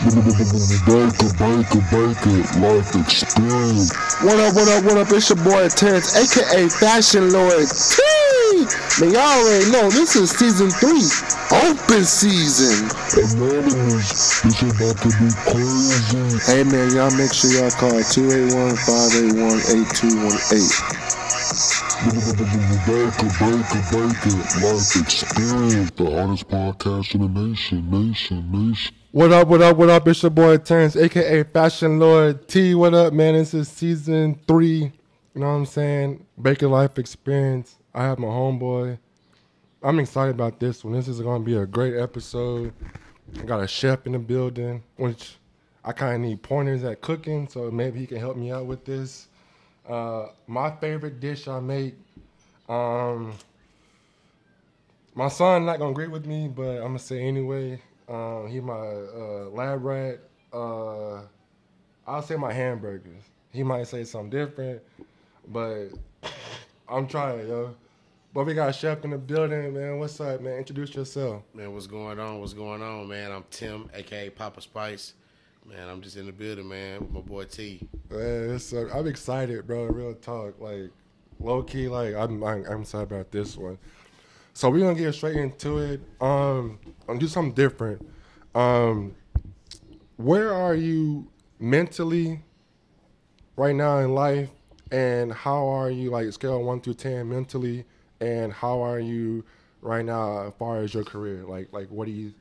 [0.00, 3.92] Baker, Baker, Baker, life experience.
[4.24, 5.12] What up, what up, what up?
[5.12, 7.68] It's your boy Terrence, aka Fashion Lord.
[8.98, 11.04] Man, y'all already know this is season three,
[11.52, 12.88] open season.
[13.12, 13.34] This,
[14.40, 16.16] this about to be crazy.
[16.50, 20.72] Hey man, y'all make sure y'all call 281-581-8218.
[22.88, 24.32] Baker, Baker, Baker,
[24.64, 25.90] life experience.
[25.90, 28.94] The hottest podcast in the nation, nation, nation.
[29.12, 30.06] What up, what up, what up?
[30.06, 32.76] It's your boy Terrence, aka Fashion Lord T.
[32.76, 33.34] What up, man?
[33.34, 34.92] This is season three.
[35.34, 36.24] You know what I'm saying?
[36.40, 37.76] Baker Life Experience.
[37.92, 39.00] I have my homeboy.
[39.82, 40.92] I'm excited about this one.
[40.92, 42.72] This is going to be a great episode.
[43.36, 45.38] I got a chef in the building, which
[45.84, 48.84] I kind of need pointers at cooking, so maybe he can help me out with
[48.84, 49.26] this.
[49.88, 51.96] Uh, my favorite dish I make.
[52.68, 53.32] Um,
[55.16, 57.80] my son not gonna agree with me, but I'm gonna say anyway.
[58.10, 60.18] Um, he my uh, lab rat.
[60.52, 61.20] Uh,
[62.06, 63.22] I'll say my hamburgers.
[63.52, 64.82] He might say something different,
[65.48, 65.90] but
[66.88, 67.74] I'm trying, yo.
[68.34, 69.98] But we got a chef in the building, man.
[69.98, 70.58] What's up, man?
[70.58, 71.42] Introduce yourself.
[71.54, 72.40] Man, what's going on?
[72.40, 73.30] What's going on, man?
[73.30, 75.14] I'm Tim, aka Papa Spice.
[75.68, 77.86] Man, I'm just in the building, man, with my boy T.
[78.10, 79.84] Man, uh, I'm excited, bro.
[79.84, 80.90] Real talk, like
[81.38, 83.78] low key, like I'm, I'm, I'm excited about this one.
[84.52, 86.00] So we're gonna get straight into it.
[86.20, 88.06] Um, I'm do something different.
[88.54, 89.14] Um,
[90.16, 92.42] where are you mentally
[93.56, 94.50] right now in life,
[94.90, 97.84] and how are you like scale one through ten mentally,
[98.20, 99.44] and how are you
[99.82, 101.44] right now as far as your career?
[101.44, 102.34] Like, like what do you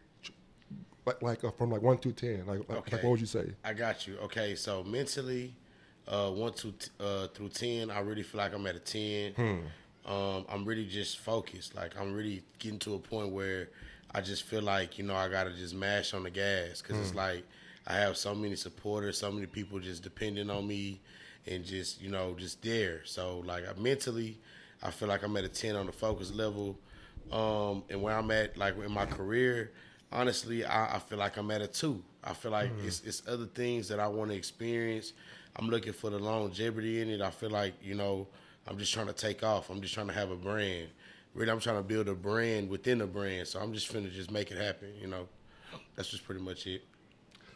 [1.05, 2.45] like, like uh, from like one through ten?
[2.45, 3.51] Like, like, like what would you say?
[3.63, 4.17] I got you.
[4.23, 5.55] Okay, so mentally,
[6.07, 9.33] uh, one to uh, through ten, I really feel like I'm at a ten.
[9.33, 9.57] Hmm.
[10.05, 11.75] Um, I'm really just focused.
[11.75, 13.69] Like I'm really getting to a point where
[14.13, 17.01] I just feel like you know I gotta just mash on the gas because Hmm.
[17.01, 17.43] it's like
[17.87, 21.01] I have so many supporters, so many people just depending on me,
[21.47, 23.01] and just you know just there.
[23.05, 24.39] So like I mentally,
[24.81, 26.79] I feel like I'm at a ten on the focus level,
[27.31, 29.71] um, and where I'm at like in my career.
[30.11, 32.01] Honestly, I, I feel like I'm at a two.
[32.23, 35.13] I feel like it's it's other things that I want to experience.
[35.55, 37.21] I'm looking for the longevity in it.
[37.21, 38.27] I feel like you know
[38.69, 39.69] I'm just trying to take off.
[39.69, 40.89] I'm just trying to have a brand.
[41.33, 43.47] Really, I'm trying to build a brand within a brand.
[43.47, 44.89] So I'm just finna just make it happen.
[45.01, 45.27] You know,
[45.95, 46.83] that's just pretty much it.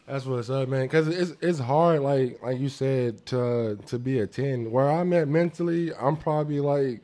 [0.08, 0.84] That's what's up, man.
[0.84, 4.72] Because it's it's hard, like like you said, to to be a ten.
[4.72, 7.02] Where I'm at mentally, I'm probably like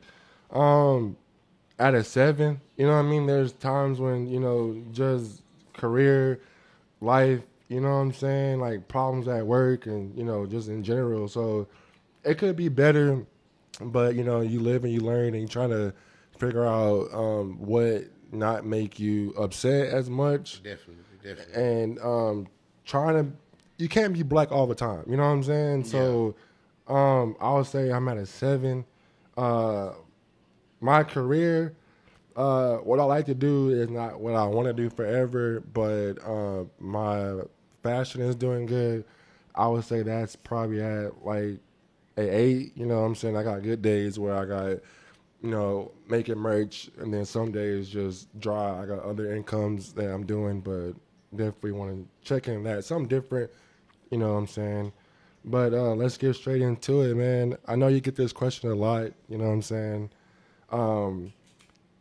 [0.50, 1.16] um
[1.78, 2.60] at a seven.
[2.76, 3.26] You know what I mean?
[3.26, 5.42] There's times when you know just
[5.72, 6.40] career,
[7.00, 7.40] life.
[7.68, 8.60] You know what I'm saying?
[8.60, 11.28] Like problems at work and you know just in general.
[11.28, 11.68] So
[12.24, 13.24] it could be better,
[13.80, 15.92] but you know you live and you learn and you try to
[16.38, 20.62] figure out um, what not make you upset as much.
[20.62, 21.62] Definitely, definitely.
[21.62, 22.46] and um
[22.84, 23.36] trying to
[23.78, 25.84] you can't be black all the time you know what i'm saying?
[25.84, 26.34] So
[26.88, 28.84] um i would say i'm at a seven.
[29.36, 29.92] Uh
[30.80, 31.74] my career
[32.36, 36.14] uh what i like to do is not what i want to do forever but
[36.24, 37.40] uh my
[37.82, 39.04] fashion is doing good.
[39.54, 41.58] I would say that's probably at like
[42.20, 44.78] a eight you know what i'm saying i got good days where i got
[45.42, 48.82] you know, making merch, and then some days just dry.
[48.82, 50.92] I got other incomes that I'm doing, but
[51.34, 53.50] definitely want to check in that something different.
[54.10, 54.92] You know what I'm saying?
[55.44, 57.56] But uh, let's get straight into it, man.
[57.66, 59.12] I know you get this question a lot.
[59.28, 60.10] You know what I'm saying?
[60.70, 61.32] Um,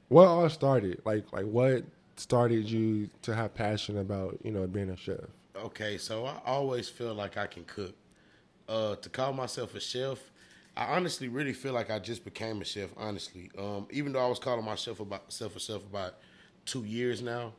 [0.09, 1.01] what all started?
[1.05, 1.85] Like, like what
[2.17, 5.19] started you to have passion about you know being a chef?
[5.55, 7.95] Okay, so I always feel like I can cook.
[8.69, 10.19] Uh, to call myself a chef,
[10.77, 12.91] I honestly really feel like I just became a chef.
[12.97, 16.15] Honestly, um, even though I was calling myself about self a chef about
[16.65, 17.53] two years now,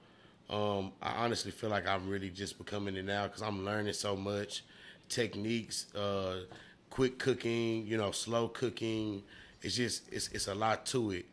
[0.48, 4.15] um, I honestly feel like I'm really just becoming it now because I'm learning so
[4.15, 4.65] much
[5.09, 6.43] techniques, uh,
[6.91, 9.22] quick cooking, you know, slow cooking.
[9.62, 11.27] It's just it's it's a lot to it.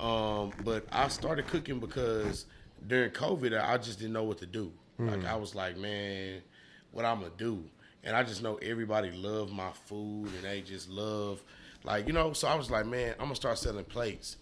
[0.00, 2.46] Um, but I started cooking because
[2.86, 4.72] during COVID, I just didn't know what to do.
[4.98, 6.42] Like I was like, man,
[6.90, 7.64] what I'm gonna do?
[8.06, 11.42] And I just know everybody love my food and they just love,
[11.84, 12.32] like you know.
[12.32, 14.36] So I was like, man, I'm gonna start selling plates.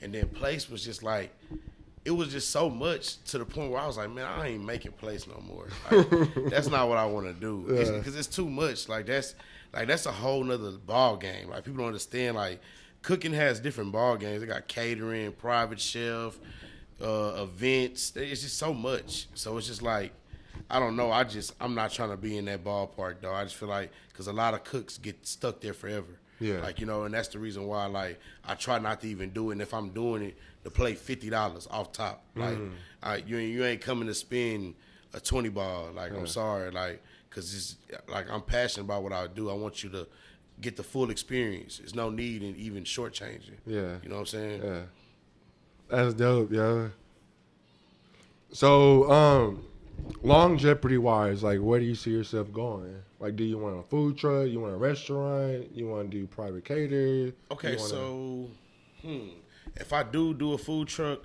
[0.00, 1.30] And then plates was just like,
[2.04, 4.64] it was just so much to the point where I was like, man, I ain't
[4.64, 5.68] making plates no more.
[5.90, 8.88] Like, that's not what I want to do because it's, too much.
[8.88, 9.34] Like that's
[9.74, 11.50] like that's a whole nother ball game.
[11.50, 12.36] Like people don't understand.
[12.36, 12.60] Like
[13.02, 14.40] cooking has different ball games.
[14.40, 16.38] They got catering, private chef,
[17.02, 18.14] uh, events.
[18.16, 19.28] It's just so much.
[19.34, 20.12] So it's just like
[20.68, 21.10] I don't know.
[21.12, 23.32] I just I'm not trying to be in that ballpark though.
[23.32, 26.18] I just feel like because a lot of cooks get stuck there forever.
[26.40, 26.60] Yeah.
[26.60, 29.50] Like you know, and that's the reason why like I try not to even do
[29.50, 29.52] it.
[29.54, 32.22] And if I'm doing it, to play fifty dollars off top.
[32.34, 32.58] Like
[33.02, 34.74] I, you ain't- you ain't coming to spend
[35.14, 35.90] a twenty ball.
[35.94, 37.76] Like I'm sorry, like because it's
[38.08, 39.48] like I'm passionate about what I do.
[39.50, 40.06] I want you to
[40.60, 41.78] get the full experience.
[41.78, 43.56] There's no need in even shortchanging.
[43.66, 43.96] Yeah.
[44.02, 44.62] you know what I'm saying.
[44.62, 44.80] Yeah.
[45.88, 46.90] That's dope, yo.
[48.52, 49.64] So, um,
[50.22, 52.94] longevity wise, like where do you see yourself going?
[53.18, 54.48] Like do you want a food truck?
[54.48, 55.74] You want a restaurant?
[55.74, 57.32] You want to do private cater?
[57.50, 58.48] Okay, so
[59.02, 59.28] hmm,
[59.76, 61.20] if I do do a food truck,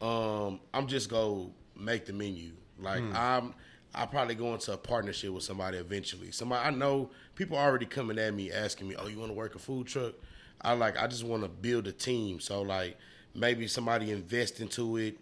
[0.00, 2.52] um, I'm just go make the menu.
[2.78, 3.12] Like Hmm.
[3.14, 3.54] I'm,
[3.94, 6.32] I probably go into a partnership with somebody eventually.
[6.32, 9.54] Somebody I know people already coming at me asking me, "Oh, you want to work
[9.54, 10.14] a food truck?"
[10.60, 12.40] I like I just want to build a team.
[12.40, 12.98] So like
[13.34, 15.18] maybe somebody invest into it.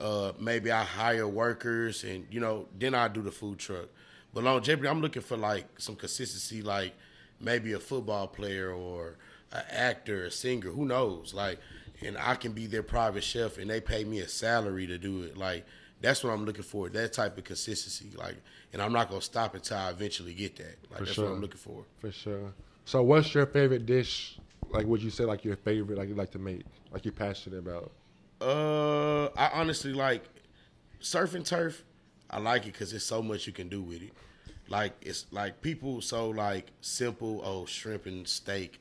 [0.00, 3.88] Uh, maybe I hire workers and you know then I do the food truck.
[4.34, 6.94] But longevity, I'm looking for like some consistency, like
[7.40, 9.16] maybe a football player or
[9.52, 11.34] an actor, a singer, who knows?
[11.34, 11.58] Like,
[12.04, 15.22] and I can be their private chef and they pay me a salary to do
[15.22, 15.36] it.
[15.36, 15.66] Like
[16.00, 16.88] that's what I'm looking for.
[16.88, 18.16] That type of consistency.
[18.16, 18.36] Like,
[18.72, 20.78] and I'm not gonna stop until I eventually get that.
[20.90, 21.24] Like For that's sure.
[21.26, 21.84] what I'm looking for.
[22.00, 22.52] For sure.
[22.84, 24.38] So, what's your favorite dish?
[24.70, 27.58] Like, would you say like your favorite, like you like to make, like you're passionate
[27.58, 27.92] about?
[28.42, 30.24] Uh, I honestly like
[31.00, 31.84] surf and turf.
[32.30, 34.12] I like it because there's so much you can do with it.
[34.68, 37.40] Like it's like people so like simple.
[37.44, 38.80] Oh, shrimp and steak,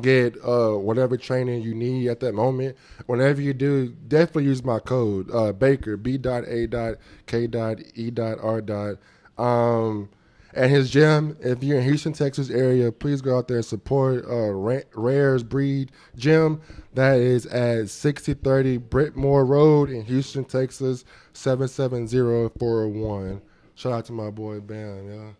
[0.00, 2.76] get uh, whatever training you need at that moment.
[3.06, 6.96] Whenever you do, definitely use my code uh, Baker B dot A dot
[7.26, 8.96] K dot E dot R dot.
[9.38, 10.10] Um,
[10.52, 14.24] at his gym, if you're in Houston, Texas area, please go out there and support
[14.26, 16.60] uh, Ra- Rares Breed Gym.
[16.94, 21.04] That is at 6030 Brittmore Road in Houston, Texas,
[21.34, 23.42] 770401.
[23.76, 25.30] Shout out to my boy Bam, yeah.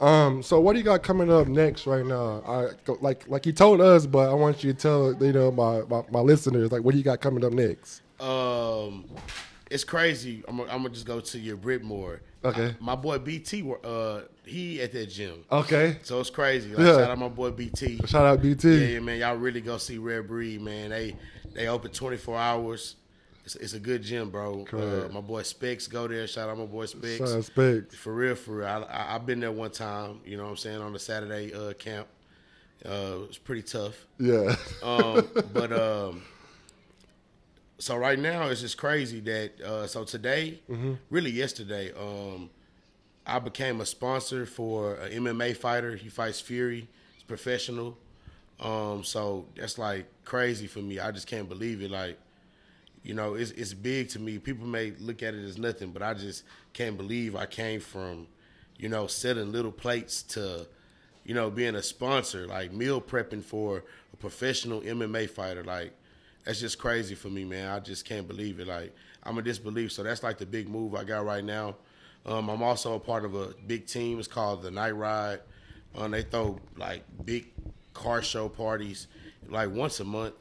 [0.00, 2.42] Um, so what do you got coming up next right now?
[2.46, 5.82] I like like you told us, but I want you to tell you know my,
[5.82, 8.02] my, my listeners like what do you got coming up next?
[8.20, 9.06] Um,
[9.70, 10.44] it's crazy.
[10.46, 12.20] I'm gonna I'm gonna just go to your Britmore.
[12.44, 12.66] Okay.
[12.68, 15.44] I- my boy BT, uh, he at that gym.
[15.50, 16.68] Okay, So it's crazy.
[16.70, 16.98] Like, Yeah.
[16.98, 17.98] Shout out my boy BT.
[18.06, 18.68] shout out BT.
[18.78, 19.18] Yeah, yeah, man.
[19.18, 20.90] Y'all really go see Rare Breed, man.
[20.90, 21.16] They
[21.54, 22.96] they open 24 hours.
[23.46, 24.66] It's, it's a good gym, bro.
[24.72, 26.26] Uh, my boy Specs go there.
[26.26, 27.18] Shout out my boy Specs.
[27.18, 27.94] Shout out Specs.
[27.94, 28.66] For real, for real.
[28.66, 30.20] I, I, I've been there one time.
[30.24, 32.08] You know what I'm saying on the Saturday uh, camp.
[32.84, 33.94] Uh, it was pretty tough.
[34.18, 34.54] Yeah.
[34.82, 36.22] Um, but um,
[37.78, 40.60] so right now it's just crazy that uh, so today,
[41.08, 42.50] really yesterday, um,
[43.26, 45.94] I became a sponsor for an MMA fighter.
[45.96, 46.88] He fights Fury.
[47.14, 47.96] He's professional.
[48.60, 50.98] Um, so that's like crazy for me.
[50.98, 51.90] I just can't believe it.
[51.90, 52.18] Like,
[53.06, 54.38] you know, it's it's big to me.
[54.38, 58.26] People may look at it as nothing, but I just can't believe I came from,
[58.78, 60.66] you know, selling little plates to,
[61.24, 65.62] you know, being a sponsor, like meal prepping for a professional MMA fighter.
[65.62, 65.92] Like,
[66.44, 67.70] that's just crazy for me, man.
[67.70, 68.66] I just can't believe it.
[68.66, 69.92] Like, I'm a disbelief.
[69.92, 71.76] So that's like the big move I got right now.
[72.26, 74.18] Um, I'm also a part of a big team.
[74.18, 75.38] It's called the Night Ride.
[75.94, 77.52] Um, they throw like big
[77.94, 79.06] car show parties
[79.48, 80.34] like once a month.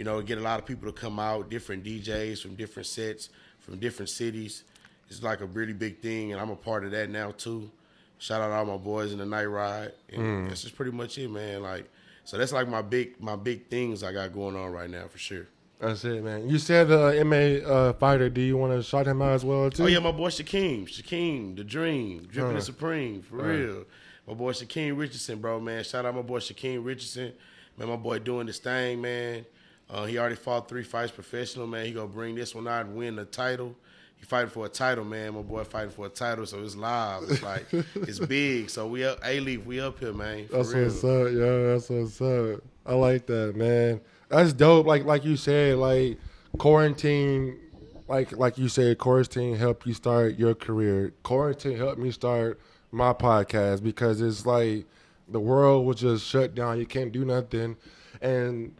[0.00, 3.28] You know, get a lot of people to come out, different DJs from different sets,
[3.58, 4.64] from different cities.
[5.10, 7.70] It's like a really big thing, and I'm a part of that now too.
[8.16, 11.28] Shout out all my boys in the night ride, and that's just pretty much it,
[11.28, 11.60] man.
[11.60, 11.86] Like,
[12.24, 15.18] so that's like my big, my big things I got going on right now for
[15.18, 15.48] sure.
[15.78, 16.48] That's it, man.
[16.48, 18.30] You said the uh, MA uh, fighter.
[18.30, 19.82] Do you want to shout him out as well too?
[19.82, 23.44] Oh yeah, my boy Shaquem, Shaquem, the Dream, dripping Uh, the Supreme, for uh.
[23.44, 23.84] real.
[24.26, 25.84] My boy Shaquem Richardson, bro, man.
[25.84, 27.34] Shout out my boy Shaquem Richardson,
[27.76, 27.90] man.
[27.90, 29.44] My boy doing this thing, man.
[29.92, 31.84] Uh, he already fought three fights professional, man.
[31.86, 33.74] He gonna bring this one out and win the title.
[34.16, 35.34] he fighting for a title, man.
[35.34, 37.24] My boy fighting for a title, so it's live.
[37.28, 37.66] It's like
[37.96, 38.70] it's big.
[38.70, 40.46] So we up, A Leaf, we up here, man.
[40.46, 40.84] For That's real.
[40.84, 41.72] what's up, yo.
[41.72, 42.62] That's what's up.
[42.86, 44.00] I like that, man.
[44.28, 44.86] That's dope.
[44.86, 46.18] Like like you said, like
[46.58, 47.58] quarantine,
[48.06, 51.12] like like you said, quarantine helped you start your career.
[51.24, 52.60] Quarantine helped me start
[52.92, 54.86] my podcast because it's like
[55.26, 56.78] the world was just shut down.
[56.78, 57.76] You can't do nothing,
[58.20, 58.72] and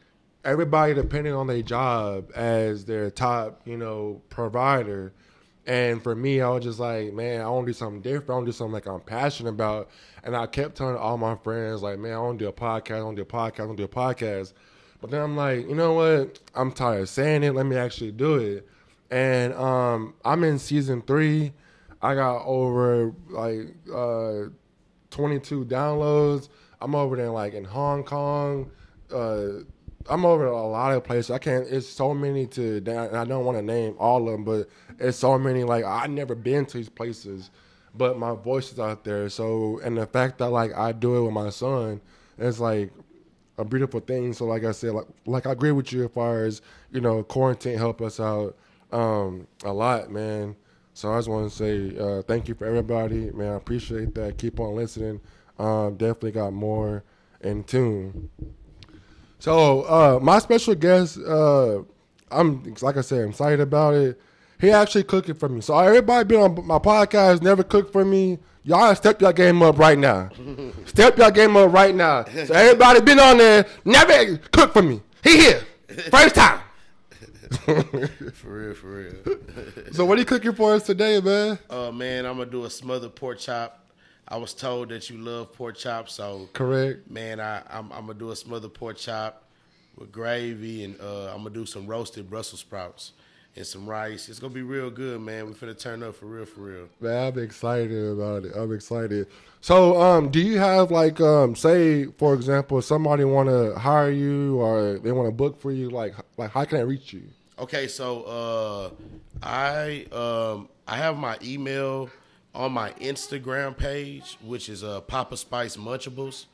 [0.44, 5.12] everybody depending on their job as their top, you know, provider.
[5.66, 8.30] And for me, I was just like, man, I want to do something different.
[8.30, 9.90] I want to do something like I'm passionate about.
[10.24, 12.96] And I kept telling all my friends, like, man, I want to do a podcast.
[12.96, 13.60] I want to do a podcast.
[13.60, 14.52] I want to do a podcast.
[15.00, 16.40] But then I'm like, you know what?
[16.54, 17.54] I'm tired of saying it.
[17.54, 18.66] Let me actually do it.
[19.10, 21.52] And um, I'm in season three.
[22.02, 24.50] I got over like uh,
[25.10, 26.48] 22 downloads.
[26.80, 28.70] I'm over there like in Hong Kong.
[29.12, 29.64] Uh,
[30.10, 31.30] I'm over a lot of places.
[31.30, 31.66] I can't.
[31.68, 32.76] It's so many to.
[32.78, 35.64] and I don't want to name all of them, but it's so many.
[35.64, 37.50] Like I never been to these places,
[37.94, 39.28] but my voice is out there.
[39.28, 42.00] So and the fact that like I do it with my son,
[42.38, 42.90] it's like
[43.56, 44.32] a beautiful thing.
[44.32, 47.22] So like I said, like like I agree with you as far as you know,
[47.22, 48.56] quarantine helped us out
[48.92, 50.56] um, a lot, man.
[50.92, 53.52] So I just want to say uh, thank you for everybody, man.
[53.52, 54.38] I appreciate that.
[54.38, 55.20] Keep on listening.
[55.58, 57.04] Um, definitely got more
[57.42, 58.30] in tune.
[59.40, 61.82] So uh, my special guest, uh,
[62.30, 64.20] I'm like I said, I'm excited about it.
[64.60, 65.62] He actually cooking for me.
[65.62, 68.38] So everybody been on my podcast, never cooked for me.
[68.62, 70.28] Y'all step your game up right now.
[70.84, 72.24] step your game up right now.
[72.26, 75.00] So everybody been on there, never cook for me.
[75.24, 75.62] He here,
[76.10, 76.60] first time.
[77.66, 77.74] For
[78.44, 79.38] real, for real.
[79.90, 81.58] So what are you cooking for us today, man?
[81.68, 83.79] uh, man, I'm gonna do a smothered pork chop.
[84.30, 87.10] I was told that you love pork chop, so Correct.
[87.10, 89.44] man, I, I'm, I'm gonna do a smothered pork chop
[89.96, 93.12] with gravy, and uh, I'm gonna do some roasted Brussels sprouts
[93.56, 94.28] and some rice.
[94.28, 95.46] It's gonna be real good, man.
[95.46, 96.88] We're gonna turn up for real, for real.
[97.00, 98.52] Man, I'm excited about it.
[98.54, 99.26] I'm excited.
[99.60, 104.58] So, um, do you have like, um, say, for example, somebody want to hire you
[104.58, 105.90] or they want to book for you?
[105.90, 107.22] Like, like how can I reach you?
[107.58, 108.90] Okay, so uh,
[109.42, 112.08] I um, I have my email
[112.54, 116.46] on my Instagram page, which is uh, Papa Spice Munchables.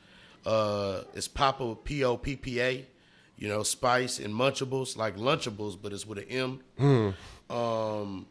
[0.44, 2.86] Uh, it's Papa P O P P A,
[3.38, 6.60] you know, Spice and Munchables like Lunchables, but it's with an M.
[7.50, 8.26] Um,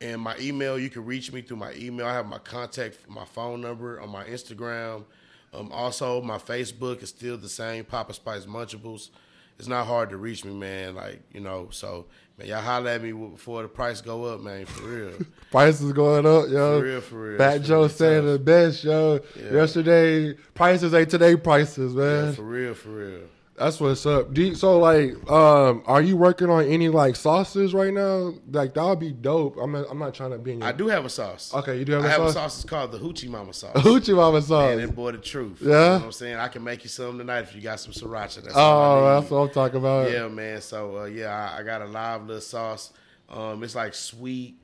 [0.00, 2.06] and my email, you can reach me through my email.
[2.06, 5.04] I have my contact, my phone number on my Instagram.
[5.52, 9.10] Um, also, my Facebook is still the same, Papa Spice Munchables.
[9.58, 10.94] It's not hard to reach me, man.
[10.94, 12.06] Like you know, so
[12.38, 14.66] man, y'all holler at me before the price go up, man.
[14.66, 15.12] For real,
[15.50, 16.78] Prices going up, yo.
[16.78, 17.38] For real, for real.
[17.38, 18.32] Fat Joe really saying tough.
[18.32, 19.20] the best, yo.
[19.52, 22.26] Yesterday prices ain't today prices, man.
[22.26, 23.20] yeah, for real, for real.
[23.58, 24.36] That's what's up.
[24.36, 28.34] You, so like, um, are you working on any like sauces right now?
[28.50, 29.56] Like that would be dope.
[29.60, 31.52] I'm not, I'm not trying to be in your I do have a sauce.
[31.54, 32.30] Okay, you do have I a have sauce?
[32.30, 32.56] a sauce.
[32.60, 33.74] It's called the Hoochie Mama sauce.
[33.76, 34.78] hoochie mama sauce.
[34.78, 35.58] And boy, the truth.
[35.60, 35.66] Yeah?
[35.66, 37.92] you know what I'm saying I can make you some tonight if you got some
[37.92, 38.42] sriracha.
[38.42, 39.20] That's oh, need.
[39.20, 40.10] that's what I'm talking about.
[40.10, 40.60] Yeah, man.
[40.60, 42.92] So uh, yeah, I, I got a live little sauce.
[43.28, 44.56] Um, it's like sweet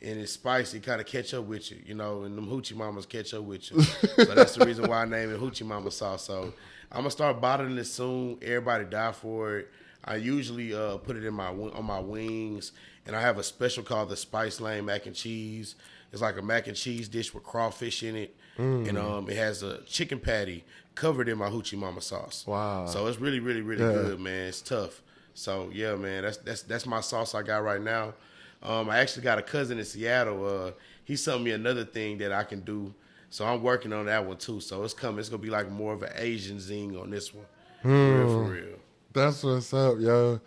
[0.00, 2.22] and it's spicy, kind of catch up with you, you know.
[2.22, 3.82] And them hoochie mamas catch up with you.
[3.82, 6.24] so that's the reason why I named it hoochie mama sauce.
[6.24, 6.52] So
[6.90, 8.38] I'm gonna start bottling it soon.
[8.42, 9.70] Everybody die for it.
[10.04, 12.72] I usually uh, put it in my on my wings,
[13.06, 15.74] and I have a special called the Spice Lane mac and cheese.
[16.12, 19.62] It's like a mac and cheese dish with crawfish in it, and um, it has
[19.62, 20.64] a chicken patty
[20.94, 22.44] covered in my hoochie mama sauce.
[22.46, 22.86] Wow.
[22.86, 23.92] So it's really, really, really Yeah.
[23.92, 24.48] good, man.
[24.48, 25.02] It's tough.
[25.34, 28.14] So yeah, man, that's that's that's my sauce I got right now.
[28.62, 30.44] Um, I actually got a cousin in Seattle.
[30.46, 30.70] Uh,
[31.04, 32.94] he sent me another thing that I can do.
[33.30, 34.60] So I'm working on that one too.
[34.60, 35.18] So it's coming.
[35.20, 37.44] It's gonna be like more of an Asian zing on this one.
[37.82, 38.34] For real, Hmm.
[38.34, 38.78] for real.
[39.12, 40.40] That's what's up, yo.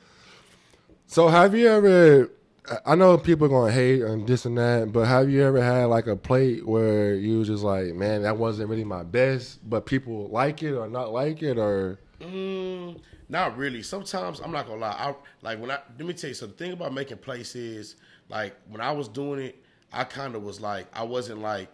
[1.08, 2.30] So have you ever?
[2.86, 5.86] I know people are gonna hate and this and that, but have you ever had
[5.86, 9.86] like a plate where you was just like, man, that wasn't really my best, but
[9.86, 13.82] people like it or not like it, or Mm, not really.
[13.82, 14.96] Sometimes I'm not gonna lie.
[14.98, 16.56] I like when I let me tell you something.
[16.56, 17.96] The thing about making plates is
[18.30, 21.68] like when I was doing it, I kind of was like I wasn't like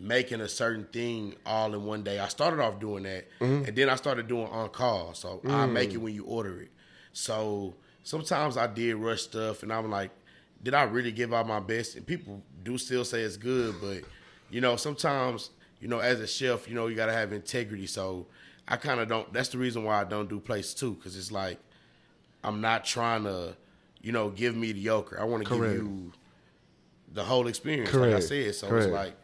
[0.00, 2.18] making a certain thing all in one day.
[2.18, 3.66] I started off doing that, mm-hmm.
[3.66, 5.14] and then I started doing on call.
[5.14, 5.72] So I mm.
[5.72, 6.70] make it when you order it.
[7.12, 10.10] So sometimes I did rush stuff, and I'm like,
[10.62, 11.96] did I really give out my best?
[11.96, 14.00] And people do still say it's good, but
[14.50, 17.86] you know sometimes you know as a chef, you know you gotta have integrity.
[17.86, 18.26] So
[18.66, 19.30] I kind of don't.
[19.32, 21.58] That's the reason why I don't do plates too, because it's like
[22.42, 23.54] I'm not trying to,
[24.00, 25.20] you know, give mediocre.
[25.20, 26.12] I want to give you
[27.12, 28.54] the whole experience, like I said.
[28.54, 28.86] So Correct.
[28.86, 29.16] it's like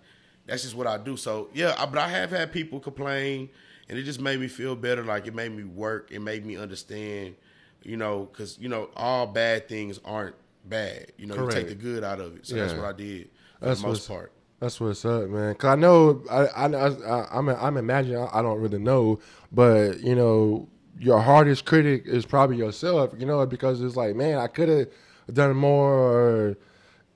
[0.46, 1.16] that's just what I do.
[1.16, 3.48] So yeah, I, but I have had people complain,
[3.88, 5.04] and it just made me feel better.
[5.04, 6.10] Like it made me work.
[6.10, 7.34] It made me understand,
[7.82, 11.12] you know, because you know all bad things aren't bad.
[11.16, 12.46] You know, you take the good out of it.
[12.46, 13.28] So that's what I did
[13.60, 14.32] for That's the most what's- part.
[14.58, 15.54] That's what's up, man.
[15.56, 19.18] Cause I know I I I I'm I'm imagining I don't really know,
[19.52, 20.66] but you know
[20.98, 23.12] your hardest critic is probably yourself.
[23.18, 24.88] You know because it's like man I could have
[25.34, 26.58] done more, or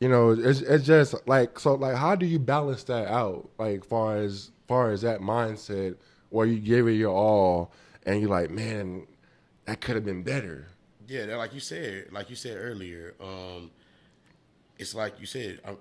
[0.01, 3.85] you know it's it's just like so like how do you balance that out like
[3.85, 5.97] far as far as that mindset
[6.31, 7.73] where you give it your all
[8.05, 9.07] and you're like man
[9.71, 10.67] that could have been better.
[11.07, 13.71] Yeah, like you said, like you said earlier, um,
[14.81, 15.77] it's like you said, I'm,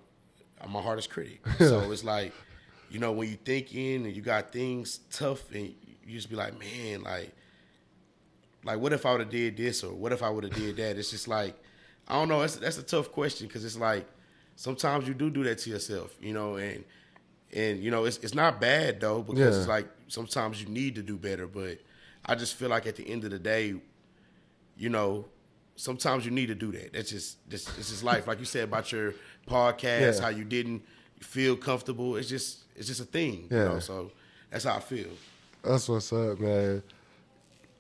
[0.62, 1.42] I'm my hardest critic.
[1.58, 2.32] So it's like,
[2.92, 5.74] you know, when you thinking and you got things tough, and
[6.06, 7.32] you just be like, man, like,
[8.64, 10.78] like what if I would have did this or what if I would have did
[10.78, 10.98] that?
[10.98, 11.56] It's just like,
[12.10, 12.39] I don't know.
[12.42, 14.08] That's that's a tough question because it's like
[14.56, 16.84] sometimes you do do that to yourself, you know, and
[17.54, 19.60] and you know it's it's not bad though because Yeah.
[19.60, 21.80] it's like sometimes you need to do better, but
[22.25, 23.75] I just feel like at the end of the day,
[24.78, 25.25] you know,
[25.75, 26.94] sometimes you need to do that.
[26.94, 28.28] That's just this this is life.
[28.28, 29.13] Like you said about your
[29.48, 30.22] podcast, Yeah.
[30.22, 30.84] how you didn't
[31.22, 32.16] feel comfortable.
[32.18, 33.48] It's just it's just a thing.
[33.51, 33.63] You Yeah.
[33.66, 34.12] know, so
[34.50, 35.10] that's how I feel.
[35.63, 36.82] That's what's up, man.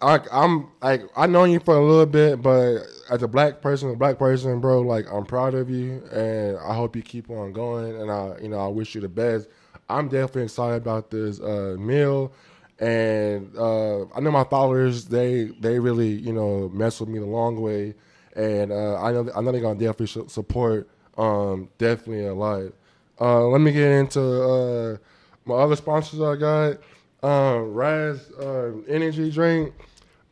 [0.01, 3.89] I, I'm like I know you for a little bit, but as a black person,
[3.89, 7.51] a black person, bro, like I'm proud of you, and I hope you keep on
[7.51, 7.99] going.
[7.99, 9.47] And I, you know, I wish you the best.
[9.89, 12.31] I'm definitely excited about this uh, meal,
[12.79, 17.25] and uh, I know my followers they they really you know mess with me the
[17.25, 17.95] long way,
[18.35, 22.71] and uh, I know I know they're gonna definitely support um, definitely a lot.
[23.19, 24.97] Uh, let me get into uh,
[25.43, 26.77] my other sponsors I got.
[27.21, 29.73] Um, Raze uh, energy drink.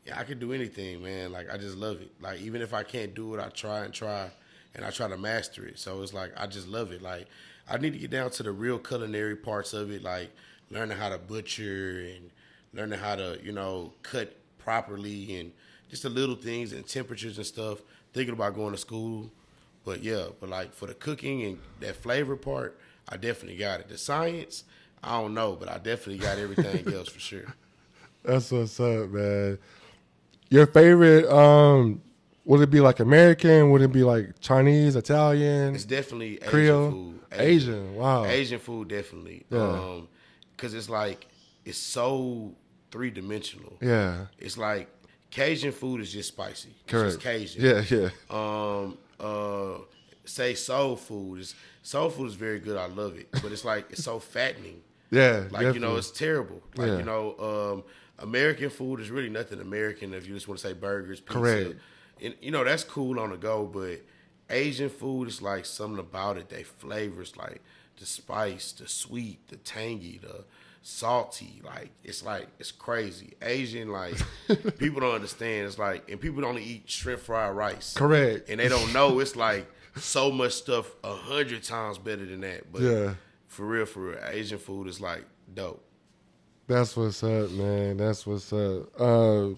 [0.07, 1.33] yeah, I can do anything, man.
[1.33, 2.11] Like I just love it.
[2.21, 4.31] Like even if I can't do it, I try and try,
[4.75, 5.79] and I try to master it.
[5.79, 7.03] So it's like I just love it.
[7.03, 7.27] Like
[7.69, 10.31] I need to get down to the real culinary parts of it, like
[10.71, 12.31] learning how to butcher and
[12.75, 15.53] learning how to you know cut properly and
[15.91, 17.79] just the little things and temperatures and stuff.
[18.13, 19.31] Thinking about going to school,
[19.85, 22.79] but yeah, but like for the cooking and that flavor part,
[23.09, 23.89] I definitely got it.
[23.89, 24.65] The science,
[25.03, 27.55] I don't know, but I definitely got everything else for sure.
[28.25, 29.59] That's what's up, man.
[30.51, 32.01] Your favorite, um,
[32.47, 33.71] would it be like American?
[33.71, 36.91] Would it be like Chinese, Italian, It's definitely Asian Creole?
[36.91, 37.21] food.
[37.33, 38.25] Asian, wow.
[38.25, 39.45] Asian food definitely.
[39.51, 39.59] Yeah.
[39.61, 40.09] Um,
[40.59, 41.27] cause it's like
[41.65, 42.55] it's so
[42.91, 43.79] three dimensional.
[43.81, 44.89] Yeah, It's like
[45.31, 46.71] Cajun food is just spicy.
[46.83, 47.11] It's correct.
[47.13, 47.65] just Cajun.
[47.65, 48.99] Yeah, yeah, Um.
[49.19, 49.79] Uh.
[50.25, 52.77] Say soul food is soul food is very good.
[52.77, 54.83] I love it, but it's like it's so fattening.
[55.11, 55.45] yeah.
[55.51, 56.61] Like you know, it's terrible.
[56.77, 56.99] Like Yeah.
[56.99, 57.25] you know,
[57.79, 57.85] um,
[58.19, 61.39] American food is really nothing American if you just want to say burgers, pizza.
[61.39, 61.75] Correct.
[62.21, 64.03] And you know that's cool on the go, but
[64.51, 66.51] Asian food is like something about it.
[66.51, 67.63] They flavors like
[67.99, 70.45] the spice, the sweet, the tangy, the
[70.83, 71.61] salty.
[71.65, 73.35] Like it's like it's crazy.
[73.43, 74.15] Asian like
[74.79, 75.67] people don't understand.
[75.67, 77.95] It's like and people don't eat shrimp fried rice.
[77.95, 78.49] Correct.
[78.49, 82.73] And they don't know it's like so much stuff a hundred times better than that.
[82.73, 83.15] But Yeah.
[83.49, 85.85] for real, for real, Asian food is like dope.
[86.67, 87.97] That's what's up, man.
[87.97, 88.89] That's what's up.
[89.01, 89.49] Uh,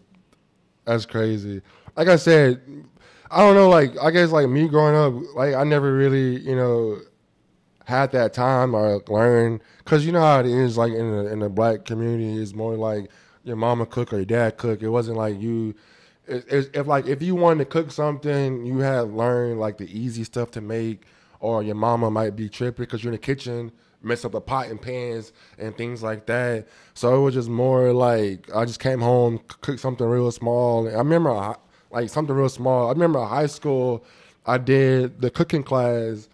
[0.85, 1.61] that's crazy.
[1.97, 2.63] Like I said,
[3.31, 3.69] I don't know.
[3.69, 6.99] Like I guess like me growing up, like I never really you know
[7.87, 11.41] had that time or learned because you know how it is like in the in
[11.41, 13.11] the black community it's more like
[13.43, 14.83] your mama cook or your dad cook.
[14.83, 15.75] It wasn't like you.
[16.27, 19.99] It, it's if like if you wanted to cook something, you had learned like the
[19.99, 21.03] easy stuff to make,
[21.41, 24.69] or your mama might be tripping because you're in the kitchen mess up the pot
[24.69, 26.67] and pans and things like that.
[26.95, 30.89] So it was just more like I just came home, cooked something real small.
[30.89, 31.55] I remember
[31.91, 32.89] like something real small.
[32.89, 34.05] I remember high school,
[34.47, 36.29] I did the cooking class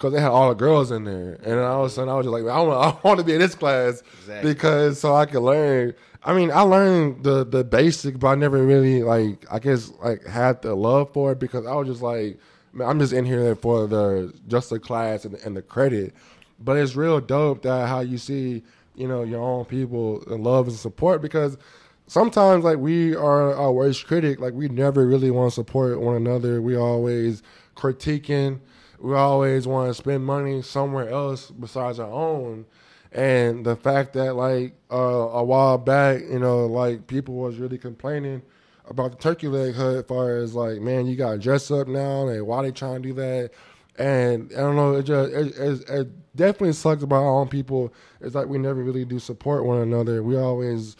[0.00, 2.24] because they had all the girls in there, and all of a sudden I was
[2.24, 4.54] just like, I want, I want to be in this class Exactly.
[4.54, 5.94] because so I could learn.
[6.24, 10.24] I mean, I learned the the basic, but I never really like I guess like
[10.24, 12.38] had the love for it because I was just like,
[12.72, 16.14] man, I'm just in here for the just the class and, and the credit.
[16.58, 18.62] But it's real dope that how you see
[18.94, 21.58] you know your own people and love and support because
[22.06, 24.40] sometimes like we are our worst critic.
[24.40, 26.62] Like we never really want to support one another.
[26.62, 27.42] We always
[27.76, 28.60] critiquing.
[29.00, 32.66] We always want to spend money somewhere else besides our own.
[33.12, 37.78] And the fact that like uh, a while back, you know, like people was really
[37.78, 38.42] complaining
[38.86, 41.88] about the turkey leg hood as far as like, man, you got to dress up
[41.88, 43.50] now, and why they trying to do that?
[43.98, 47.92] And I don't know, it just it, it, it definitely sucks about our own people.
[48.20, 50.22] It's like we never really do support one another.
[50.22, 50.96] We always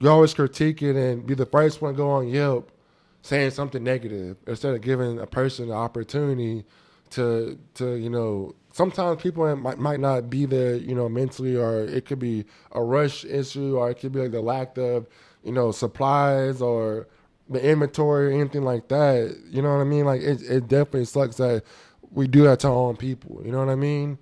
[0.00, 2.70] we always critique it and be the first one to go on Yelp
[3.22, 6.64] saying something negative instead of giving a person the opportunity
[7.10, 11.80] to to you know sometimes people might might not be there you know mentally or
[11.80, 15.06] it could be a rush issue or it could be like the lack of
[15.42, 17.06] you know supplies or
[17.48, 19.36] the inventory or anything like that.
[19.50, 20.04] You know what I mean?
[20.04, 21.62] Like it it definitely sucks that
[22.10, 23.42] we do that to our own people.
[23.44, 24.18] You know what I mean?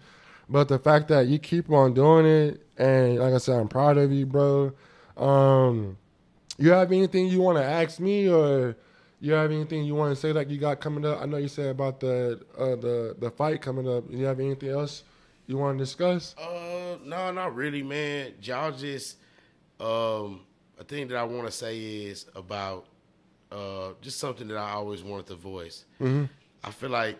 [0.48, 3.98] But the fact that you keep on doing it and like I said I'm proud
[3.98, 4.72] of you bro.
[5.16, 5.98] Um
[6.58, 8.76] you have anything you want to ask me or
[9.26, 11.20] you have anything you want to say like you got coming up?
[11.20, 14.04] I know you said about the uh, the the fight coming up.
[14.08, 15.02] You have anything else
[15.46, 16.34] you want to discuss?
[16.38, 18.32] Uh, no, not really, man.
[18.42, 19.16] Y'all just,
[19.80, 20.40] um,
[20.78, 22.86] a thing that I want to say is about,
[23.52, 25.84] uh, just something that I always wanted to voice.
[26.00, 27.18] I feel like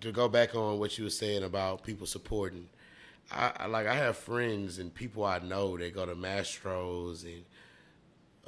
[0.00, 2.68] to go back on what you were saying about people supporting.
[3.30, 7.44] I, I like I have friends and people I know that go to Mastros and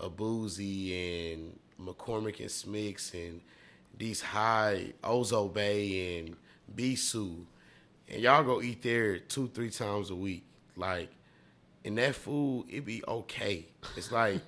[0.01, 3.41] Abuzi and McCormick and Schmick's and
[3.97, 6.37] these high Ouzo Bay and
[6.75, 7.45] Bisou.
[8.09, 10.45] And y'all go eat there two, three times a week.
[10.77, 11.11] Like,
[11.85, 13.67] and that food, it be okay.
[13.97, 14.41] It's like,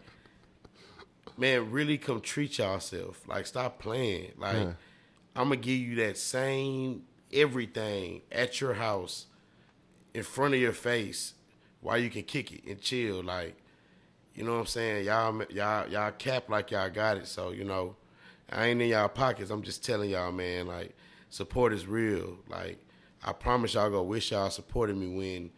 [1.36, 3.26] man, really come treat yourself.
[3.26, 4.32] Like, stop playing.
[4.38, 4.72] Like, Yeah.
[5.36, 9.26] I'm gonna give you that same everything at your house
[10.14, 11.34] in front of your face
[11.80, 13.22] while you can kick it and chill.
[13.22, 13.56] Like,
[14.34, 15.04] you know what I'm saying?
[15.06, 17.26] Y'all, y'all, y'all cap like y'all got it.
[17.26, 17.96] So you know,
[18.50, 19.50] I ain't in y'all pockets.
[19.50, 20.66] I'm just telling y'all, man.
[20.66, 20.94] Like,
[21.30, 22.38] support is real.
[22.48, 22.78] Like,
[23.24, 25.50] I promise y'all gonna wish y'all supported me when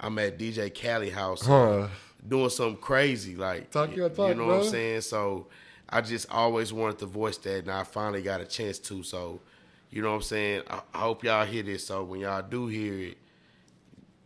[0.00, 1.88] I'm at DJ Khaled house uh, Huh.
[2.26, 3.36] doing something crazy.
[3.36, 5.00] Like, Talk your talk, you know what I'm saying?
[5.02, 5.46] So,
[5.88, 9.02] I just always wanted to voice that, and I finally got a chance to.
[9.02, 9.40] So,
[9.90, 10.62] you know what I'm saying?
[10.70, 11.86] I, I hope y'all hear this.
[11.86, 13.18] So when y'all do hear it,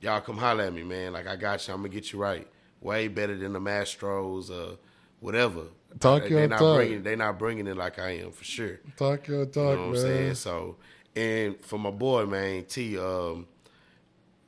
[0.00, 1.12] y'all come holler at me, man.
[1.12, 1.74] Like I got you.
[1.74, 2.46] I'm gonna get you right.
[2.86, 4.76] Way better than the Mastros, uh,
[5.18, 5.62] whatever.
[5.98, 6.76] Talk they, your they not talk.
[6.76, 7.02] bringing.
[7.02, 8.78] they're not bringing it like I am for sure.
[8.96, 10.34] Talk your talk, You know what I'm saying?
[10.36, 10.76] So,
[11.16, 13.48] and for my boy, man, T, um,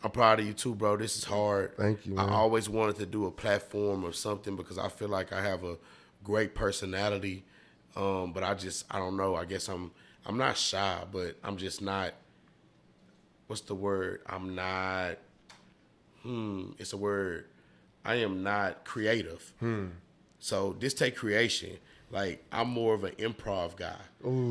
[0.04, 0.96] I'm proud of you too, bro.
[0.96, 1.76] This is hard.
[1.76, 2.28] Thank you, man.
[2.28, 5.64] I always wanted to do a platform or something because I feel like I have
[5.64, 5.76] a
[6.22, 7.44] great personality.
[7.96, 9.34] Um, but I just, I don't know.
[9.34, 9.90] I guess I'm,
[10.24, 12.14] I'm not shy, but I'm just not.
[13.48, 14.20] What's the word?
[14.26, 15.16] I'm not.
[16.22, 16.70] Hmm.
[16.78, 17.46] It's a word.
[18.08, 19.52] I am not creative.
[19.60, 19.88] Hmm.
[20.38, 21.76] So this take creation.
[22.10, 24.00] Like I'm more of an improv guy.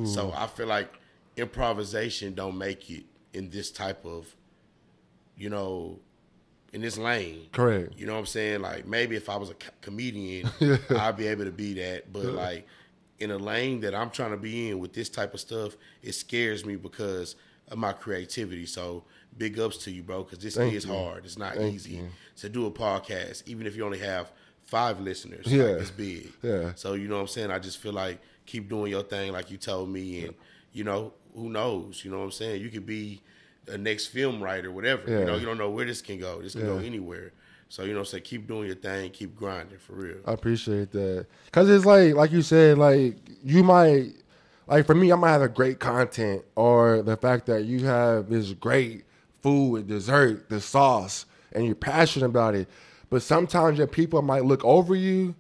[0.06, 0.94] So I feel like
[1.36, 4.36] improvisation don't make it in this type of,
[5.36, 6.00] you know,
[6.72, 7.48] in this lane.
[7.52, 7.94] Correct.
[7.98, 8.62] You know what I'm saying?
[8.62, 10.48] Like maybe if I was a co- comedian,
[10.92, 12.14] I'd be able to be that.
[12.14, 12.68] But like
[13.18, 16.14] in a lane that I'm trying to be in with this type of stuff, it
[16.14, 17.36] scares me because
[17.70, 18.68] of my creativity.
[18.68, 19.04] So
[19.38, 20.94] big ups to you, bro, because this Thank is you.
[20.94, 21.26] hard.
[21.26, 22.10] It's not Thank easy you.
[22.38, 24.32] to do a podcast, even if you only have
[24.64, 25.46] five listeners.
[25.48, 25.64] Yeah.
[25.64, 26.32] Like, it's big.
[26.42, 26.72] Yeah.
[26.76, 27.52] So you know what I'm saying?
[27.52, 30.34] I just feel like keep doing your thing like you told me and
[30.74, 32.04] you know, who knows?
[32.04, 32.62] You know what I'm saying?
[32.62, 33.22] You could be
[33.68, 35.10] a next film writer, whatever.
[35.10, 35.20] Yeah.
[35.20, 36.42] You know, you don't know where this can go.
[36.42, 37.34] This can go anywhere.
[37.70, 38.24] So you know what I'm saying?
[38.24, 40.18] Keep doing your thing, keep grinding for real.
[40.26, 41.26] I appreciate that.
[41.52, 44.14] Cause it's like, like you said, like you might,
[44.68, 48.32] like for me, I might have a great content or the fact that you have
[48.32, 49.04] is great
[49.48, 52.68] food, dessert, the sauce, and you're passionate about it.
[53.10, 55.36] But sometimes your people might look over you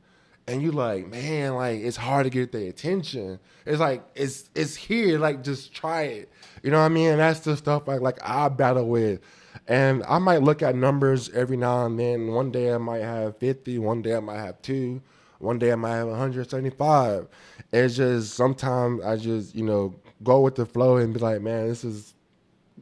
[0.47, 3.37] and you're like, man, like it's hard to get their attention.
[3.65, 6.31] It's like it's it's here, like just try it.
[6.63, 7.17] You know what I mean?
[7.17, 9.19] That's the stuff like like I battle with.
[9.67, 12.27] And I might look at numbers every now and then.
[12.27, 15.01] One day I might have 50, one day I might have two,
[15.39, 17.27] one day I might have 175.
[17.73, 21.67] It's just sometimes I just, you know, go with the flow and be like, man,
[21.67, 22.13] this is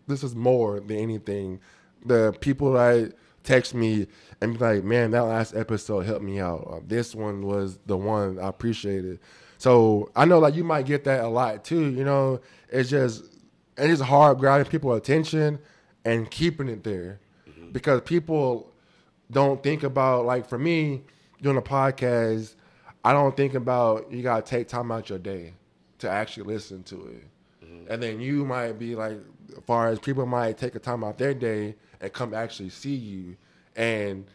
[0.08, 1.60] this is more than anything.
[2.06, 3.14] The people that
[3.44, 4.08] text me
[4.42, 6.68] and be like, man, that last episode helped me out.
[6.70, 9.20] Uh, this one was the one I appreciated.
[9.58, 11.90] So I know like you might get that a lot too.
[11.92, 13.24] You know, it's just
[13.78, 15.60] and it's hard grabbing people's attention
[16.04, 17.20] and keeping it there
[17.72, 18.72] because people
[19.32, 21.04] don't think about like for me
[21.42, 22.56] doing a podcast.
[23.04, 25.54] I don't think about you gotta take time out your day
[26.00, 27.28] to actually listen to it,
[27.90, 29.20] and then you might be like,
[29.56, 32.96] as far as people might take a time out their day and come actually see
[32.96, 33.36] you
[33.76, 34.26] and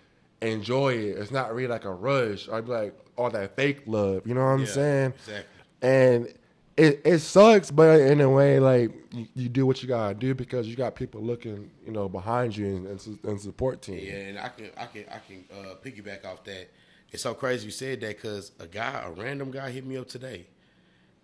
[0.43, 1.19] enjoy it.
[1.19, 2.49] It's not really like a rush.
[2.49, 4.27] I'd be like all that fake love.
[4.27, 5.13] You know what I'm Yeah, saying?
[5.17, 5.63] exactly.
[5.83, 6.35] And
[6.77, 10.35] it, it sucks, but in a way, like you, you do what you gotta do
[10.35, 14.01] because you got people looking, you know, behind you and, and, and support team.
[14.03, 16.71] Yeah, and I can I can I can uh, piggyback off that.
[17.13, 20.09] It's so crazy you said that because a guy, a random guy, hit me up
[20.09, 20.47] today,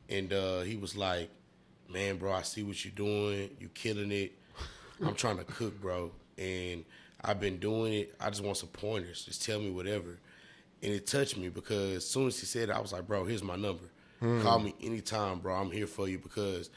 [0.08, 1.30] and uh, he was like,
[1.90, 3.50] "Man, bro, I see what you're doing.
[3.60, 4.32] You're killing it.
[5.04, 6.84] I'm trying to cook, bro, and
[7.22, 8.14] I've been doing it.
[8.20, 9.24] I just want some pointers.
[9.24, 10.18] Just tell me whatever."
[10.82, 13.24] And it touched me because as soon as he said it, I was like, "Bro,
[13.24, 13.84] here's my number.
[14.20, 14.42] Hmm.
[14.42, 15.54] Call me anytime, bro.
[15.54, 16.70] I'm here for you." Because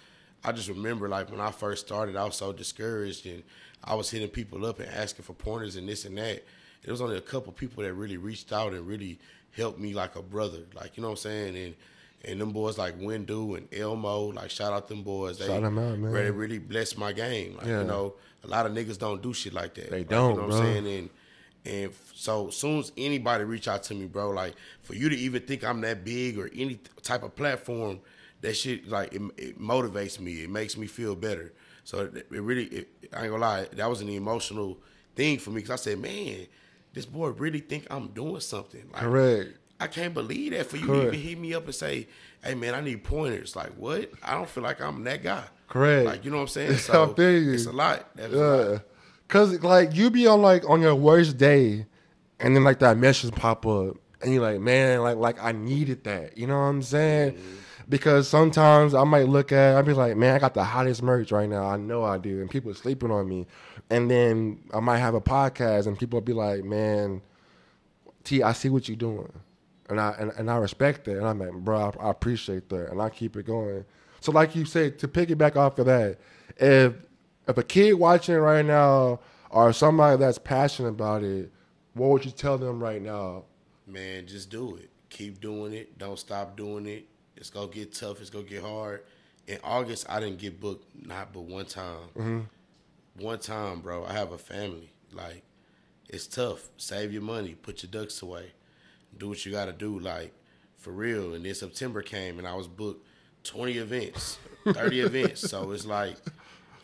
[0.43, 3.43] I just remember like when I first started, I was so discouraged and
[3.83, 6.43] I was hitting people up and asking for pointers and this and that.
[6.83, 9.19] There was only a couple people that really reached out and really
[9.51, 11.57] helped me like a brother, like you know what I'm saying.
[11.57, 11.75] And
[12.25, 15.37] and them boys like Windu and Elmo, like shout out them boys.
[15.39, 16.11] They them out, man.
[16.11, 17.55] Really, really blessed my game.
[17.57, 17.79] Like Yeah.
[17.81, 19.89] you know, a lot of niggas don't do shit like that.
[19.89, 20.57] They Like, don't, You know what bro.
[20.59, 20.87] I'm saying?
[20.87, 21.09] And
[21.65, 25.15] and f- so soon as anybody reach out to me, bro, like for you to
[25.15, 27.99] even think I'm that big or any type of platform,
[28.41, 30.43] that shit like it, it motivates me.
[30.43, 31.53] It makes me feel better.
[31.83, 34.77] So it, it really, it, I ain't gonna lie, that was an emotional
[35.15, 36.45] thing for me because I said, man,
[36.93, 38.89] this boy really think I'm doing something.
[38.93, 39.57] Like, Correct.
[39.79, 41.01] I can't believe that for you Correct.
[41.13, 42.07] to even hit me up and say,
[42.43, 44.11] "Hey man, I need pointers." Like what?
[44.23, 45.43] I don't feel like I'm that guy.
[45.67, 46.05] Correct.
[46.05, 46.71] Like you know what I'm saying?
[46.71, 47.53] I So feel you.
[47.53, 48.05] it's a lot.
[48.17, 48.35] A Yeah.
[48.37, 48.81] lot.
[49.27, 51.85] Cause like you be on like on your worst day,
[52.39, 56.03] and then like that message pop up, and you're like, man, like like I needed
[56.05, 56.37] that.
[56.37, 57.33] You know what I'm saying?
[57.33, 57.55] Mm-hmm.
[57.87, 61.31] Because sometimes I might look at, I'd be like, man, I got the hottest merch
[61.31, 61.65] right now.
[61.67, 63.47] I know I do, and people are sleeping on me.
[63.89, 67.23] And then I might have a podcast, and people be like, man,
[68.23, 69.31] T, I see what you're doing,
[69.89, 72.91] and I and, and I respect that, and I'm like, bro, I, I appreciate that,
[72.91, 73.85] and I keep it going.
[74.21, 76.17] So, like you said, to piggyback off of that,
[76.57, 76.93] if
[77.47, 81.51] if a kid watching right now or somebody that's passionate about it,
[81.93, 83.45] what would you tell them right now?
[83.87, 84.89] Man, just do it.
[85.09, 85.97] Keep doing it.
[85.97, 87.07] Don't stop doing it.
[87.35, 88.21] It's gonna get tough.
[88.21, 89.03] It's gonna get hard.
[89.47, 92.09] In August, I didn't get booked not but one time.
[92.15, 92.39] Mm-hmm.
[93.23, 94.05] One time, bro.
[94.05, 94.93] I have a family.
[95.11, 95.43] Like,
[96.07, 96.69] it's tough.
[96.77, 97.55] Save your money.
[97.55, 98.51] Put your ducks away.
[99.19, 99.99] Do what you gotta do.
[99.99, 100.33] Like,
[100.77, 101.33] for real.
[101.33, 103.05] And then September came, and I was booked
[103.43, 105.41] twenty events, thirty events.
[105.41, 106.15] So it's like,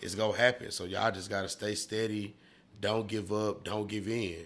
[0.02, 0.71] it's gonna happen.
[0.71, 2.36] So y'all just gotta stay steady.
[2.80, 3.63] Don't give up.
[3.63, 4.45] Don't give in.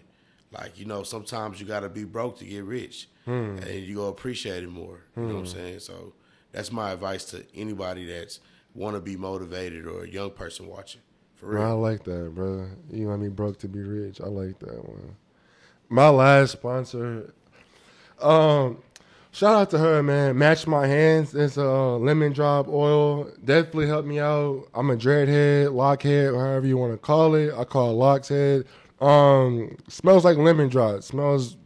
[0.51, 3.57] Like you know, sometimes you gotta be broke to get rich, hmm.
[3.57, 5.01] and you go appreciate it more.
[5.17, 5.51] You know what I'm hmm.
[5.51, 5.79] saying?
[5.79, 6.13] So
[6.51, 8.39] that's my advice to anybody that's
[8.73, 11.01] want to be motivated or a young person watching.
[11.35, 11.63] For real.
[11.63, 12.69] I like that, bro.
[12.91, 14.19] You know, I mean, broke to be rich?
[14.21, 15.15] I like that one.
[15.87, 17.33] My last sponsor,
[18.21, 18.77] um,
[19.31, 20.37] shout out to her, man.
[20.37, 21.35] Match my hands.
[21.35, 23.31] It's a uh, lemon drop oil.
[23.43, 24.67] Definitely helped me out.
[24.73, 27.53] I'm a dreadhead, lockhead, however you want to call it.
[27.55, 28.65] I call it locks head.
[28.99, 31.03] Um, smells like lemon drop.
[31.03, 31.57] Smells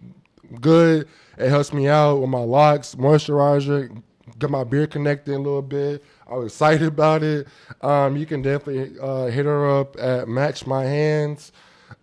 [0.62, 1.08] good.
[1.38, 4.02] It helps me out with my locks, moisturizer,
[4.38, 6.04] get my beard connected a little bit.
[6.28, 7.48] I was excited about it.
[7.82, 11.52] Um, you can definitely uh, hit her up at Match My Hands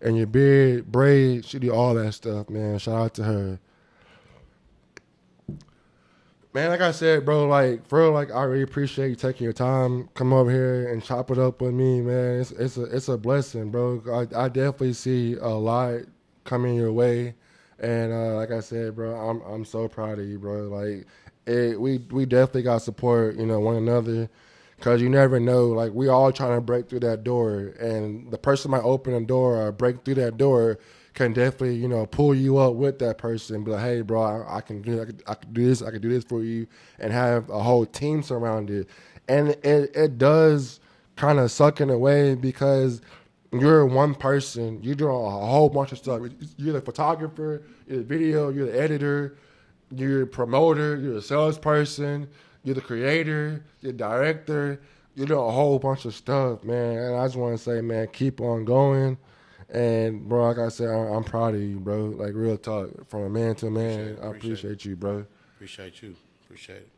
[0.00, 1.44] and your beard, braid.
[1.44, 2.78] She do all that stuff, man.
[2.78, 3.58] Shout out to her.
[6.54, 10.08] Man, like I said, bro, like for like I really appreciate you taking your time,
[10.14, 12.40] come over here and chop it up with me, man.
[12.40, 14.02] It's it's a it's a blessing, bro.
[14.12, 16.00] I, I definitely see a lot
[16.44, 17.34] coming your way,
[17.78, 20.64] and uh, like I said, bro, I'm I'm so proud of you, bro.
[20.68, 21.06] Like
[21.46, 24.28] it, we we definitely got support, you know, one another,
[24.80, 25.68] cause you never know.
[25.68, 29.22] Like we all trying to break through that door, and the person might open a
[29.22, 30.78] door or break through that door
[31.14, 33.64] can definitely you know pull you up with that person.
[33.64, 35.90] Be like, hey, bro, I, I can do I can, I can do this, I
[35.90, 36.66] can do this for you,
[36.98, 38.86] and have a whole team surrounded.
[39.28, 40.80] And it it does
[41.16, 43.00] kind of suck in a way because
[43.52, 44.82] you're one person.
[44.82, 46.22] You're doing a whole bunch of stuff.
[46.56, 49.36] You're the photographer, you're the video, you're the editor,
[49.90, 52.28] you're a promoter, you're a salesperson,
[52.64, 54.80] you're the creator, you're the director.
[55.14, 56.96] You're doing a whole bunch of stuff, man.
[56.96, 59.18] And I just want to say, man, keep on going.
[59.72, 62.04] And bro, like I said, I- I'm proud of you, bro.
[62.06, 64.00] Like real talk, from a man to a man.
[64.00, 65.26] Appreciate I appreciate appreciate you, bro.
[65.56, 66.16] Appreciate you.
[66.44, 66.88] Appreciate it.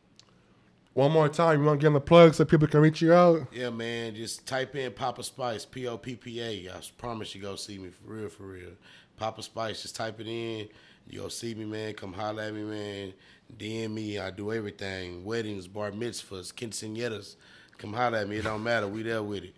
[0.93, 3.13] One more time, you want to give them the plug so people can reach you
[3.13, 3.47] out?
[3.53, 4.15] Yeah, man.
[4.15, 6.69] Just type in Poppa Spice, P O P P A.
[6.73, 8.69] I promise you go see me for real, for real.
[9.17, 10.67] Poppa Spice, just type it in.
[11.09, 11.93] You go see me, man.
[11.93, 13.13] Come holler at me, man.
[13.57, 14.19] DM me.
[14.19, 15.23] I do everything.
[15.23, 17.35] Weddings, bar mitzvahs, quinceañeras.
[17.77, 18.37] Come holler at me.
[18.37, 18.87] It don't matter.
[18.87, 19.55] We there with it.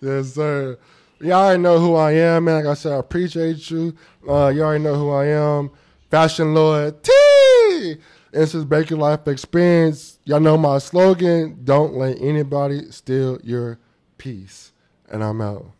[0.00, 0.78] Yes, sir.
[1.22, 2.64] Y'all already know who I am, man.
[2.64, 3.94] Like I said, I appreciate you.
[4.26, 5.70] Uh, you already know who I am.
[6.10, 7.96] Fashion Lord T.
[8.32, 10.18] This is Baker Life Experience.
[10.24, 11.60] Y'all know my slogan.
[11.62, 13.78] Don't let anybody steal your
[14.16, 14.72] peace.
[15.10, 15.79] And I'm out.